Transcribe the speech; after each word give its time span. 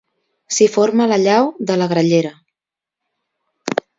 S'hi 0.55 0.67
forma 0.75 1.05
la 1.11 1.19
llau 1.25 1.51
de 1.71 1.77
la 1.81 1.87
Grallera. 1.93 2.33